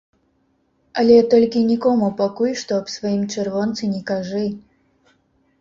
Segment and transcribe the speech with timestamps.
[1.01, 4.45] Але толькі нікому пакуль што аб сваім чырвонцы не кажы.